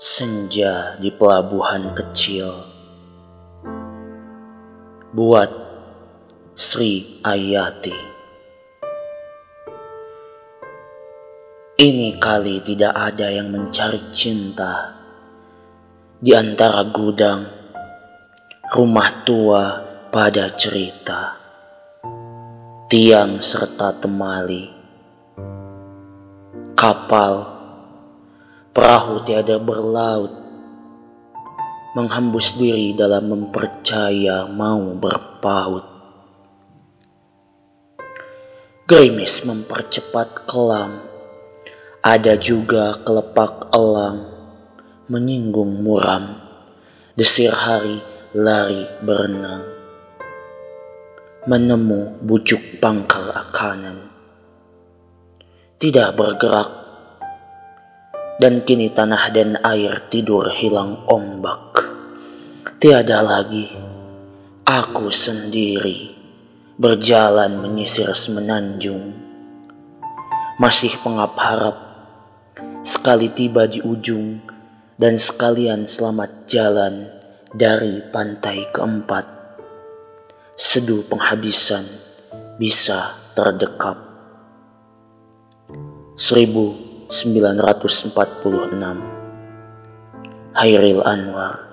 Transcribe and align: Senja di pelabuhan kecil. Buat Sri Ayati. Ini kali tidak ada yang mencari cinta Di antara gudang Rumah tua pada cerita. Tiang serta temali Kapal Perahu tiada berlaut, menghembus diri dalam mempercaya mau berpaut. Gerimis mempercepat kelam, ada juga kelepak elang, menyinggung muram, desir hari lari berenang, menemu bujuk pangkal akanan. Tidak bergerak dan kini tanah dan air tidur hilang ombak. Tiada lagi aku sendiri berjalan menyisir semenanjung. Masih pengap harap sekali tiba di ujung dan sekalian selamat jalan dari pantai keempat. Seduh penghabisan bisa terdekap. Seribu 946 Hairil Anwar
Senja 0.00 0.96
di 0.96 1.12
pelabuhan 1.12 1.92
kecil. 1.92 2.48
Buat 5.12 5.52
Sri 6.56 7.20
Ayati. 7.20 7.92
Ini 11.76 12.16
kali 12.16 12.64
tidak 12.64 12.96
ada 12.96 13.28
yang 13.28 13.52
mencari 13.52 14.08
cinta 14.08 14.96
Di 16.16 16.32
antara 16.32 16.80
gudang 16.88 17.44
Rumah 18.72 19.10
tua 19.28 19.64
pada 20.08 20.48
cerita. 20.56 21.36
Tiang 22.88 23.44
serta 23.44 24.00
temali 24.00 24.64
Kapal 26.72 27.59
Perahu 28.80 29.20
tiada 29.28 29.60
berlaut, 29.60 30.32
menghembus 31.92 32.56
diri 32.56 32.96
dalam 32.96 33.28
mempercaya 33.28 34.48
mau 34.48 34.96
berpaut. 34.96 35.84
Gerimis 38.88 39.44
mempercepat 39.44 40.48
kelam, 40.48 40.96
ada 42.00 42.40
juga 42.40 42.96
kelepak 43.04 43.68
elang, 43.68 44.32
menyinggung 45.12 45.84
muram, 45.84 46.40
desir 47.20 47.52
hari 47.52 48.00
lari 48.32 48.88
berenang, 49.04 49.68
menemu 51.44 52.16
bujuk 52.24 52.80
pangkal 52.80 53.28
akanan. 53.28 54.08
Tidak 55.76 56.16
bergerak 56.16 56.79
dan 58.40 58.64
kini 58.64 58.88
tanah 58.88 59.36
dan 59.36 59.60
air 59.60 60.00
tidur 60.08 60.48
hilang 60.48 61.04
ombak. 61.04 61.76
Tiada 62.80 63.20
lagi 63.20 63.68
aku 64.64 65.12
sendiri 65.12 66.16
berjalan 66.80 67.60
menyisir 67.60 68.08
semenanjung. 68.16 69.12
Masih 70.56 70.88
pengap 71.04 71.36
harap 71.36 71.76
sekali 72.80 73.28
tiba 73.28 73.68
di 73.68 73.84
ujung 73.84 74.40
dan 74.96 75.20
sekalian 75.20 75.84
selamat 75.84 76.48
jalan 76.48 77.12
dari 77.52 78.00
pantai 78.08 78.64
keempat. 78.72 79.28
Seduh 80.56 81.04
penghabisan 81.12 81.84
bisa 82.56 83.12
terdekap. 83.36 84.00
Seribu 86.16 86.89
946 87.10 88.14
Hairil 90.54 91.02
Anwar 91.02 91.69